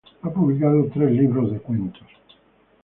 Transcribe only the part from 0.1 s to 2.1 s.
Ha publicado tres libros de cuentos.